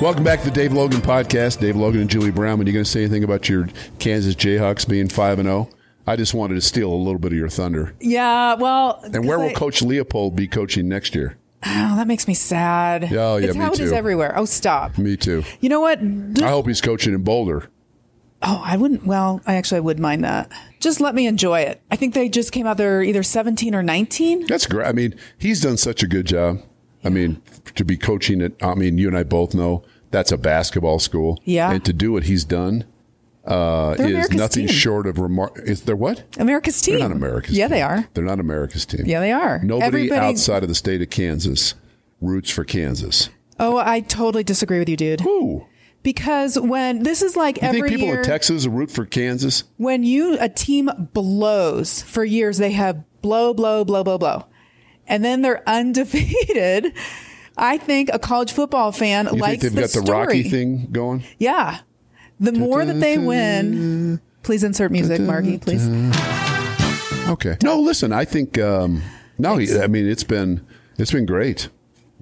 [0.00, 1.60] Welcome back to the Dave Logan podcast.
[1.60, 2.58] Dave Logan and Julie Brown.
[2.58, 5.68] Are you going to say anything about your Kansas Jayhawks being 5 and 0?
[6.06, 7.94] I just wanted to steal a little bit of your thunder.
[8.00, 11.36] Yeah, well, And where will Coach Leipold be coaching next year?
[11.64, 13.12] Oh, that makes me sad.
[13.12, 13.96] Oh, yeah, it's me how it is too.
[13.96, 14.32] everywhere.
[14.36, 14.96] Oh, stop.
[14.96, 15.44] Me too.
[15.60, 16.00] You know what?
[16.42, 17.68] I hope he's coaching in Boulder.
[18.42, 19.04] oh, I wouldn't.
[19.04, 20.50] Well, I actually would mind that.
[20.80, 21.82] Just let me enjoy it.
[21.90, 24.46] I think they just came out there either 17 or 19.
[24.46, 24.86] That's great.
[24.86, 26.62] I mean, he's done such a good job.
[27.04, 27.42] I mean,
[27.74, 31.38] to be coaching it, I mean, you and I both know that's a basketball school.
[31.44, 31.70] Yeah.
[31.70, 32.84] And to do what he's done
[33.50, 34.74] uh, is America's nothing team.
[34.76, 35.58] short of remark.
[35.64, 36.24] Is there what?
[36.38, 36.98] America's team.
[36.98, 37.70] They're not America's Yeah, team.
[37.72, 38.08] they are.
[38.14, 39.02] They're not America's team.
[39.06, 39.58] Yeah, they are.
[39.62, 41.74] Nobody Everybody- outside of the state of Kansas
[42.20, 43.28] roots for Kansas.
[43.58, 45.20] Oh, I totally disagree with you, dude.
[45.20, 45.66] Who?
[46.02, 49.64] Because when this is like You every think people year, in Texas root for Kansas?
[49.76, 54.46] when you a team blows for years, they have blow, blow, blow, blow, blow,
[55.06, 56.94] and then they're undefeated.
[57.56, 60.26] I think a college football fan You likes think they've got the story.
[60.26, 61.22] Rocky thing going?
[61.38, 61.80] Yeah,
[62.40, 65.86] the more that they win, please insert music, Marky, please.
[67.28, 67.56] Okay.
[67.62, 68.12] No, listen.
[68.12, 69.02] I think um,
[69.38, 69.54] no.
[69.58, 70.66] I mean, it's been
[70.98, 71.68] it's been great.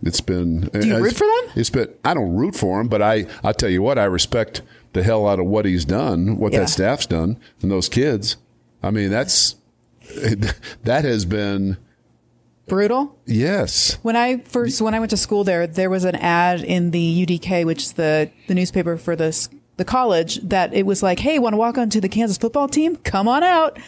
[0.03, 0.61] It's been.
[0.73, 1.53] Do you root for them?
[1.57, 1.89] It's been.
[2.05, 3.27] I don't root for him, but I.
[3.43, 3.99] I'll tell you what.
[3.99, 6.61] I respect the hell out of what he's done, what Yeah.
[6.61, 8.37] that staff's done, and those kids.
[8.83, 9.57] I mean, that's
[10.85, 11.79] that has been
[12.67, 13.17] Brutal.
[13.25, 13.99] yes.
[14.03, 17.27] When I first when I went to school there, there was an ad in the
[17.27, 21.39] UDK, which is the the newspaper for this the college, that it was like, "Hey,
[21.39, 22.97] want to walk onto the Kansas football team?
[22.97, 23.79] Come on out."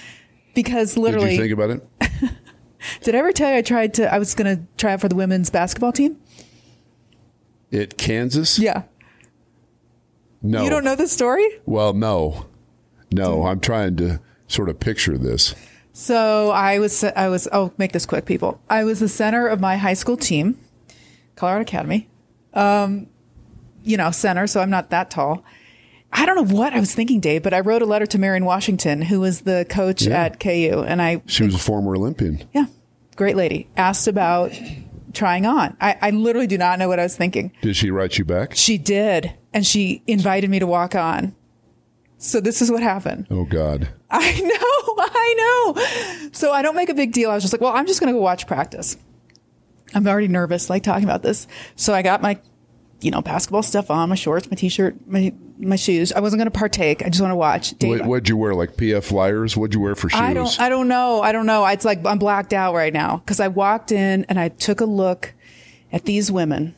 [0.55, 1.87] Because Did literally, you think about it?
[3.03, 4.13] did I ever tell you I tried to?
[4.13, 6.17] I was going to try out for the women's basketball team.
[7.73, 8.59] At Kansas?
[8.59, 8.83] Yeah,
[10.43, 10.65] No.
[10.65, 11.47] you don't know the story.
[11.67, 12.47] Well, no,
[13.13, 13.47] no.
[13.47, 15.55] I'm trying to sort of picture this.
[15.93, 18.61] So I was I was oh make this quick, people.
[18.69, 20.59] I was the center of my high school team,
[21.37, 22.09] Colorado Academy.
[22.55, 23.07] Um,
[23.85, 25.45] you know, center, so I'm not that tall.
[26.13, 28.45] I don't know what I was thinking, Dave, but I wrote a letter to Marian
[28.45, 30.25] Washington, who was the coach Yeah.
[30.25, 32.43] at KU, and I She was a former Olympian.
[32.53, 32.67] yeah,
[33.17, 33.69] great lady.
[33.77, 34.53] Asked about
[35.13, 35.77] trying on.
[35.81, 37.53] I, I literally do not know what I was thinking.
[37.63, 38.55] Did she write you back?
[38.57, 41.35] She did, and she invited me to walk on.
[42.19, 43.27] So this is what happened.
[43.31, 43.89] Oh God.
[44.11, 46.31] I know, I know.
[46.33, 47.31] So I don't make a big deal.
[47.31, 48.97] I was just like, well, I'm just going to go watch practice.
[49.95, 51.47] I'm already nervous, like talking about this.
[51.77, 52.39] So I got my,
[53.01, 56.13] you know, basketball stuff on, my shorts, my t-shirt, my my shoes.
[56.13, 57.03] I wasn't going to partake.
[57.03, 57.71] I just want to watch.
[57.79, 58.55] Dave, What, what'd you wear?
[58.55, 59.57] Like PF Flyers?
[59.57, 60.21] What'd you wear for shoes?
[60.21, 61.23] I don't, I don't know.
[61.23, 61.67] I don't know.
[61.67, 64.85] It's like I'm blacked out right now because I walked in and I took a
[64.87, 65.35] look
[65.93, 66.75] at these women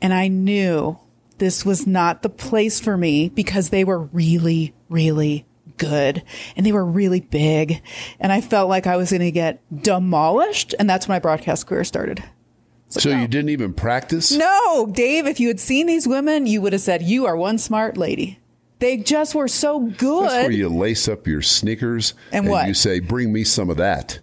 [0.00, 0.98] and I knew
[1.38, 6.22] this was not the place for me because they were really, really good
[6.56, 7.82] and they were really big.
[8.18, 10.74] And I felt like I was going to get demolished.
[10.78, 12.22] And that's when my broadcast career started.
[13.00, 14.32] So you didn't even practice?
[14.32, 17.58] No, Dave, if you had seen these women, you would have said, you are one
[17.58, 18.38] smart lady.
[18.78, 20.24] They just were so good.
[20.28, 22.68] That's where you lace up your sneakers And what?
[22.68, 24.20] you say, "Bring me some of that."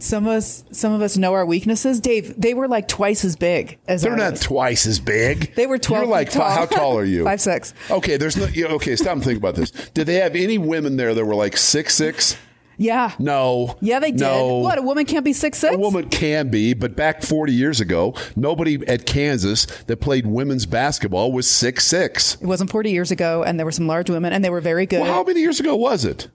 [0.00, 3.34] some of us some of us know our weaknesses dave they were like twice as
[3.34, 4.40] big as They're not was.
[4.40, 5.52] twice as big.
[5.56, 6.48] They were 12 You're like tall.
[6.48, 7.24] how tall are you?
[7.32, 7.74] Five, six.
[7.90, 8.46] Okay, there's no.
[8.76, 9.70] Okay, stop and think about this.
[9.70, 12.36] Did they have any women there that were like six six?
[12.80, 13.76] Yeah No.
[13.80, 14.58] yeah they did No.
[14.58, 17.80] what a woman can't be six six A woman can be, but back 40 years
[17.80, 22.36] ago, nobody at Kansas that played women's basketball was six six.
[22.40, 24.86] it wasn't 40 years ago and there were some large women and they were very
[24.86, 26.28] good Well, how many years ago was it?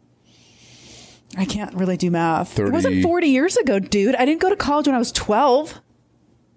[1.38, 4.50] i can't really do math 30 it wasn't 40 years ago dude i didn't go
[4.50, 5.80] to college when i was 12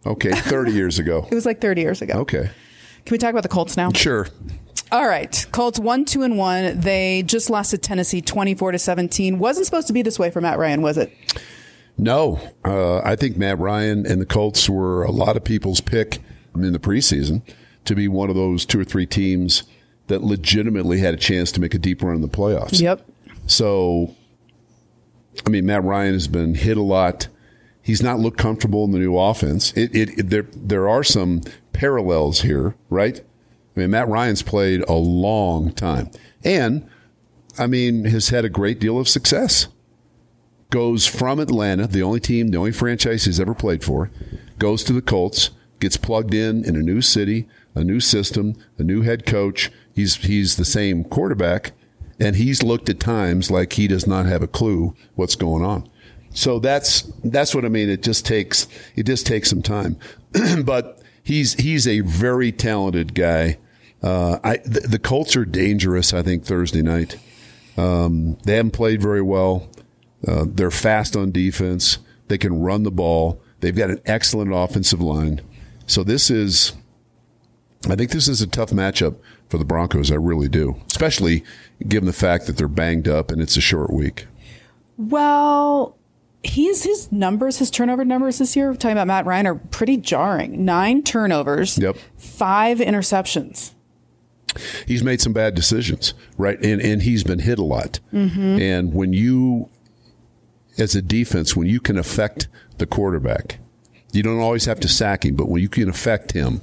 [0.05, 1.27] Okay, 30 years ago.
[1.31, 2.43] it was like 30 years ago Okay,
[3.05, 4.29] can we talk about the colts now sure.
[4.93, 9.39] All right colts one two and one they just lost to tennessee 24 to 17
[9.39, 11.13] wasn't supposed to be this way for matt ryan was it
[11.99, 16.19] No, uh, I think Matt Ryan and the Colts were a lot of people's pick
[16.55, 17.41] in the preseason
[17.87, 19.63] to be one of those two or three teams
[20.09, 22.81] that legitimately had a chance to make a deep run in the playoffs.
[22.83, 23.09] yep
[23.47, 24.15] So,
[25.47, 27.29] I mean, Matt Ryan has been hit a lot.
[27.81, 29.73] He's not looked comfortable in the new offense.
[29.73, 31.41] It, it, it there there are some
[31.73, 33.23] parallels here, right?
[33.77, 36.11] I mean, Matt Ryan's played a long time.
[36.43, 36.89] And,
[37.59, 39.69] I mean, has had a great deal of success.
[40.71, 44.11] Goes from Atlanta, the only team, the only franchise he's ever played for,
[44.59, 48.83] goes to the Colts, gets plugged in in a new city, a new system, a
[48.83, 49.71] new head coach.
[49.95, 51.73] He's, he's the same quarterback,
[52.19, 55.89] and he's looked at times like he does not have a clue what's going on.
[56.37, 57.89] So that's that's what I mean.
[57.89, 59.97] It just takes it just takes some time,
[60.65, 63.57] but he's he's a very talented guy.
[64.03, 66.13] Uh, I the, the, Colts are dangerous.
[66.13, 67.19] I think Thursday night.
[67.77, 69.69] Um, they haven't played very well.
[70.27, 71.99] Uh, they're fast on defense.
[72.29, 73.41] They can run the ball.
[73.61, 75.41] They've got an excellent offensive line.
[75.87, 76.73] So this is,
[77.89, 79.17] I think this is a tough matchup
[79.49, 80.11] for the Broncos.
[80.11, 81.45] I really do, especially
[81.87, 84.27] given the fact that they're banged up and it's a short week.
[84.97, 85.97] Well,
[86.43, 90.65] he's his numbers, his turnover numbers this year, talking about Matt Ryan, are pretty jarring.
[90.65, 91.97] Nine turnovers, yep.
[92.17, 93.73] five interceptions.
[94.87, 96.59] He's made some bad decisions, right?
[96.63, 98.01] And and he's been hit a lot.
[98.13, 98.61] Mm-hmm.
[98.61, 99.69] And when you,
[100.79, 103.59] as a defense, when you can affect the quarterback,
[104.13, 106.63] you don't always have to sack him, but when you can affect him,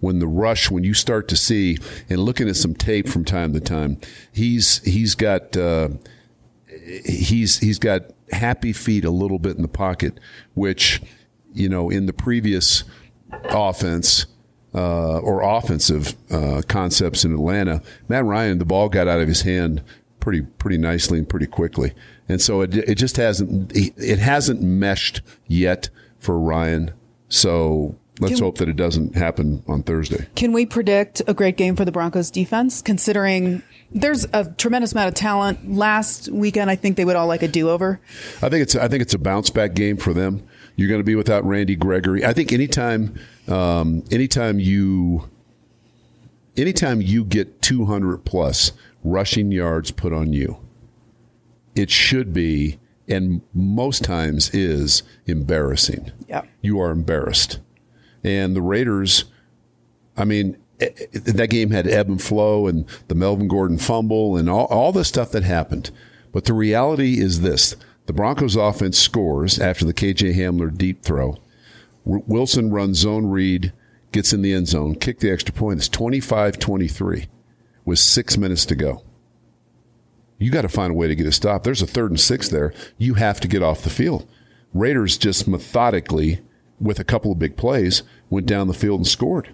[0.00, 3.52] when the rush, when you start to see and looking at some tape from time
[3.52, 3.98] to time,
[4.32, 5.88] he's he's got uh,
[7.04, 10.18] he's he's got happy feet a little bit in the pocket,
[10.54, 11.02] which
[11.52, 12.84] you know in the previous
[13.50, 14.26] offense.
[14.76, 19.40] Uh, or offensive uh, concepts in Atlanta, Matt Ryan, the ball got out of his
[19.40, 19.82] hand
[20.20, 21.94] pretty pretty nicely and pretty quickly,
[22.28, 26.90] and so it it just hasn't it hasn't meshed yet for Ryan.
[27.30, 30.26] So let's can, hope that it doesn't happen on Thursday.
[30.34, 35.08] Can we predict a great game for the Broncos defense, considering there's a tremendous amount
[35.08, 35.72] of talent?
[35.74, 38.00] Last weekend, I think they would all like a do-over.
[38.42, 40.46] I think it's I think it's a bounce back game for them.
[40.76, 42.24] You're going to be without Randy Gregory.
[42.24, 45.28] I think anytime um, anytime you
[46.56, 50.58] anytime you get 200 plus rushing yards put on you,
[51.74, 56.12] it should be and most times is embarrassing.
[56.28, 56.42] Yeah.
[56.60, 57.60] You are embarrassed.
[58.24, 59.24] And the Raiders,
[60.16, 64.66] I mean, that game had ebb and flow and the Melvin Gordon fumble and all,
[64.66, 65.90] all the stuff that happened.
[66.32, 71.36] But the reality is this the Broncos offense scores after the KJ Hamler deep throw.
[72.04, 73.72] Wilson runs zone read,
[74.12, 75.80] gets in the end zone, kick the extra point.
[75.80, 77.26] It's 25 23
[77.84, 79.02] with six minutes to go.
[80.38, 81.64] You got to find a way to get a stop.
[81.64, 82.72] There's a third and six there.
[82.96, 84.28] You have to get off the field.
[84.72, 86.40] Raiders just methodically,
[86.78, 89.48] with a couple of big plays, went down the field and scored.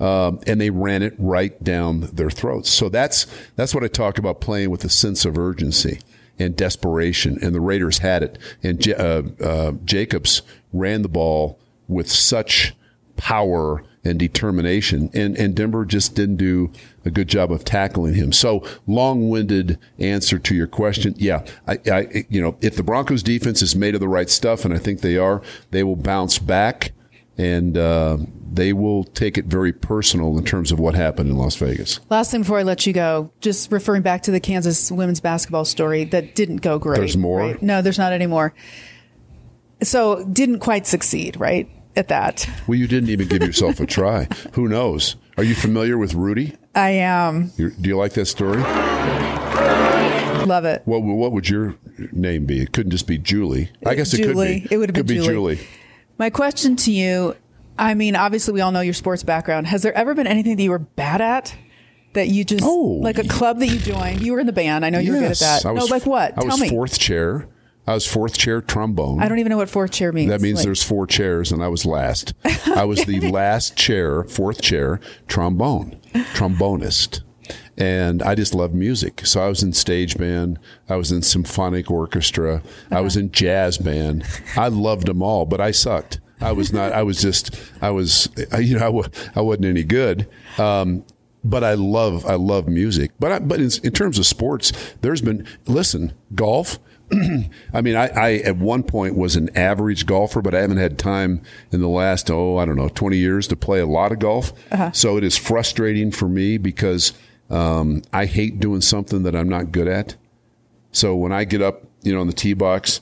[0.00, 2.70] Um, and they ran it right down their throats.
[2.70, 6.00] So that's that's what I talk about playing with a sense of urgency
[6.40, 7.38] and desperation.
[7.42, 8.38] And the Raiders had it.
[8.62, 12.74] And uh, uh, Jacobs ran the ball with such
[13.16, 15.10] power and determination.
[15.12, 16.72] And, and Denver just didn't do
[17.04, 18.32] a good job of tackling him.
[18.32, 21.14] So long-winded answer to your question.
[21.18, 21.44] Yeah.
[21.66, 24.72] I, I, you know, if the Broncos defense is made of the right stuff, and
[24.72, 26.92] I think they are, they will bounce back
[27.36, 28.18] and, uh,
[28.52, 32.00] they will take it very personal in terms of what happened in Las Vegas.
[32.10, 35.64] Last thing before I let you go, just referring back to the Kansas women's basketball
[35.64, 36.98] story that didn't go great.
[36.98, 37.40] There's more.
[37.40, 37.62] Right?
[37.62, 38.54] No, there's not anymore.
[39.82, 41.68] So didn't quite succeed, right?
[41.96, 42.48] at that.
[42.66, 44.24] Well, you didn't even give yourself a try.
[44.54, 45.16] Who knows?
[45.36, 46.56] Are you familiar with Rudy?
[46.74, 47.52] I am.
[47.56, 48.58] You're, do you like that story?
[50.46, 50.82] Love it.
[50.84, 51.76] What What would your
[52.12, 52.60] name be?
[52.62, 53.70] It couldn't just be Julie.
[53.84, 54.22] I guess Julie.
[54.22, 54.74] it could be.
[54.74, 55.56] It would could be Julie.
[55.56, 55.68] Julie.
[56.18, 57.36] My question to you.
[57.80, 59.66] I mean, obviously, we all know your sports background.
[59.66, 61.56] Has there ever been anything that you were bad at?
[62.12, 64.20] That you just oh, like a club that you joined.
[64.20, 64.84] You were in the band.
[64.84, 65.66] I know you yes, were good at that.
[65.66, 66.32] I was, no, like what?
[66.32, 66.68] I Tell was me.
[66.68, 67.48] fourth chair.
[67.86, 69.22] I was fourth chair trombone.
[69.22, 70.28] I don't even know what fourth chair means.
[70.28, 70.64] That means like.
[70.64, 72.34] there's four chairs, and I was last.
[72.66, 76.00] I was the last chair, fourth chair, trombone,
[76.34, 77.22] trombonist.
[77.78, 79.24] And I just loved music.
[79.24, 80.58] So I was in stage band.
[80.88, 82.56] I was in symphonic orchestra.
[82.56, 82.98] Uh-huh.
[82.98, 84.24] I was in jazz band.
[84.56, 86.20] I loved them all, but I sucked.
[86.40, 90.28] I was not, I was just, I was, you know, I, I wasn't any good.
[90.58, 91.04] Um,
[91.42, 93.12] but I love, I love music.
[93.18, 96.78] But I, but in, in terms of sports, there's been, listen, golf,
[97.72, 100.98] I mean, I, I, at one point was an average golfer, but I haven't had
[100.98, 104.18] time in the last, oh, I don't know, 20 years to play a lot of
[104.18, 104.52] golf.
[104.70, 104.92] Uh-huh.
[104.92, 107.12] So it is frustrating for me because
[107.48, 110.16] um, I hate doing something that I'm not good at.
[110.92, 113.00] So when I get up, you know, in the tee box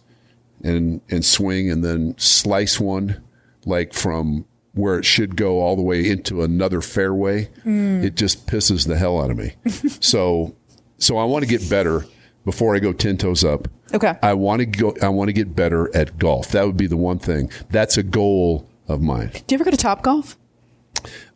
[0.63, 3.23] and, and swing and then slice one
[3.65, 4.45] like from
[4.75, 8.03] where it should go all the way into another fairway, mm.
[8.03, 9.55] it just pisses the hell out of me.
[10.01, 10.55] so,
[10.99, 12.05] so I want to get better
[12.45, 13.69] before I go 10 toes up.
[13.93, 14.15] Okay.
[14.23, 16.49] I want to go I want to get better at golf.
[16.49, 17.51] That would be the one thing.
[17.71, 19.31] That's a goal of mine.
[19.47, 20.37] Do you ever go to Top Golf?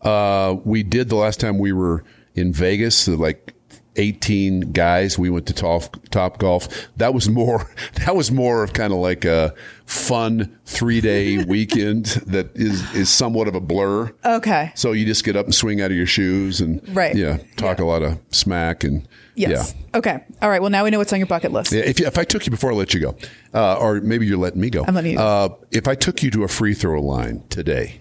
[0.02, 2.04] Uh, we did the last time we were
[2.34, 3.54] in Vegas, so like
[3.96, 5.18] 18 guys.
[5.18, 6.88] We went to top, top golf.
[6.96, 7.70] That was more,
[8.06, 9.54] that was more of kind of like a
[9.92, 14.10] fun three day weekend that is, is somewhat of a blur.
[14.24, 14.72] Okay.
[14.74, 17.14] So you just get up and swing out of your shoes and Right.
[17.14, 17.84] yeah, talk Yeah.
[17.84, 19.74] a lot of smack and Yes.
[19.94, 20.22] Okay.
[20.42, 20.60] All right.
[20.60, 21.72] Well, now we know what's on your bucket list.
[21.72, 21.80] yeah.
[21.80, 23.16] If, you, if I took you before I let you go,
[23.54, 24.84] uh, or maybe you're letting me go.
[24.86, 25.18] I'm letting you.
[25.18, 28.00] Uh, if I took you to a free throw line today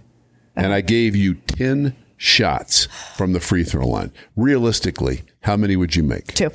[0.57, 0.65] Uh-huh.
[0.65, 5.95] and I gave you 10 shots from the free throw line, realistically, how many would
[5.95, 6.27] you make?
[6.33, 6.51] Two.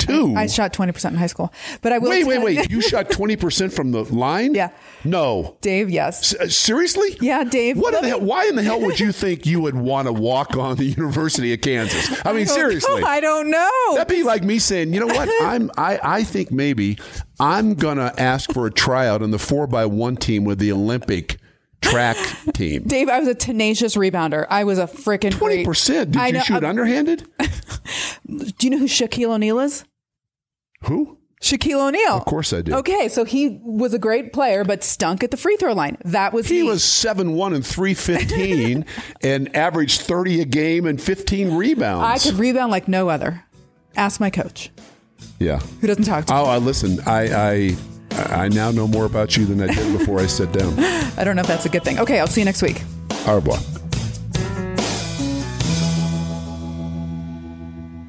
[0.00, 0.34] Two.
[0.36, 2.10] I shot 20% in high school, but I will.
[2.10, 2.70] wait, wait, wait.
[2.70, 4.54] You shot 20% from the line?
[4.54, 4.70] Yeah.
[5.04, 5.56] No.
[5.60, 6.34] Dave, yes.
[6.34, 7.16] S- uh, Seriously?
[7.20, 7.78] Yeah, Dave.
[7.78, 8.20] What in the hell?
[8.20, 11.52] Why in the hell would you think you would want to walk on the University
[11.52, 12.10] of Kansas?
[12.26, 13.00] I mean, I seriously.
[13.00, 13.06] know.
[13.06, 13.70] I don't know.
[13.94, 15.28] That'd be like me saying, you know what?
[15.42, 16.98] I'm I, I think maybe
[17.38, 21.38] I'm gonna ask for a tryout on the four by one team with the Olympic
[21.82, 22.16] track
[22.52, 22.82] team.
[22.84, 24.46] Dave, I was a tenacious rebounder.
[24.50, 26.12] I was a freaking Twenty percent.
[26.12, 27.26] Did I you know- shoot underhanded?
[28.26, 29.84] Do you know who Shaquille O'Neal is?
[30.84, 31.18] Who?
[31.42, 32.16] Shaquille O'Neal.
[32.18, 32.74] Of course I do.
[32.74, 35.96] Okay, so he was a great player, but stunk at the free throw line.
[36.04, 36.68] That was He me.
[36.68, 38.84] was seven one and three fifteen
[39.22, 42.04] and averaged thirty a game and fifteen rebounds.
[42.26, 43.42] I could rebound like no other.
[43.96, 44.70] Ask my coach,
[45.38, 45.60] yeah.
[45.80, 46.38] who doesn't talk to me.
[46.38, 47.00] Oh, I listen.
[47.06, 47.76] I I
[48.44, 50.78] I now know more about you than I did before I sat down.
[51.18, 51.98] I don't know if that's a good thing.
[52.00, 52.82] Okay, I'll see you next week.
[53.26, 53.58] Au revoir.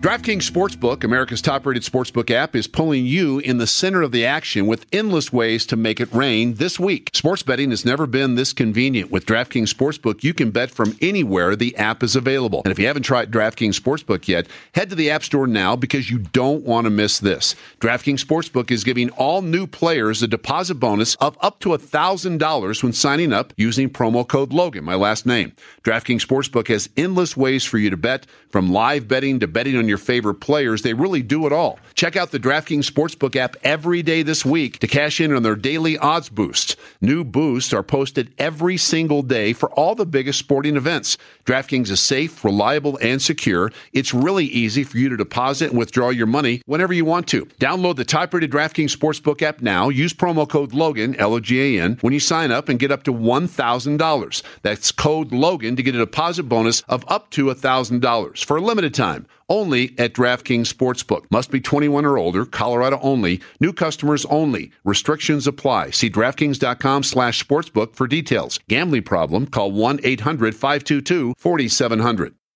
[0.02, 4.26] DraftKings Sportsbook, America's top rated sportsbook app, is pulling you in the center of the
[4.26, 7.12] action with endless ways to make it rain this week.
[7.14, 9.12] Sports betting has never been this convenient.
[9.12, 12.64] With DraftKings Sportsbook, you can bet from anywhere the app is available.
[12.66, 16.10] And if you haven't tried DraftKings Sportsbook yet, head to the App Store now because
[16.10, 17.54] you don't want to miss this.
[17.80, 22.94] DraftKings Sportsbook is giving all new players a deposit bonus of up to $1,000 when
[22.94, 25.52] signing up using promo code Logan, my last name.
[25.84, 29.88] DraftKings Sportsbook has endless ways for you to bet, from live betting to betting on
[29.88, 30.82] your favorite players.
[30.82, 31.80] They really do it all.
[31.94, 35.56] Check out the DraftKings Sportsbook app every day this week to cash in on their
[35.56, 36.76] daily odds boosts.
[37.00, 41.18] New boosts are posted every single day for all the biggest sporting events.
[41.46, 43.72] DraftKings is safe, reliable, and secure.
[43.94, 47.46] It's really easy for you to deposit and withdraw your money whenever you want to.
[47.60, 49.90] Download the top-rated DraftKings Sportsbook app now.
[49.90, 54.44] Use promo code Logan, L-O-G-A-N, when you sign up and get up to $1,000.
[54.62, 58.94] That's code Logan to get a deposit bonus of up to $1,000 for a limited
[58.94, 59.26] time.
[59.50, 61.26] Only at DraftKings Sportsbook.
[61.30, 62.46] Must be 21 or older.
[62.46, 63.42] Colorado only.
[63.60, 64.72] New customers only.
[64.84, 65.92] Restrictions apply.
[65.92, 68.60] See DraftKings.com slash sportsbook for details.
[68.70, 69.46] Gambling problem?
[69.48, 72.34] Call 1-800-522-4700.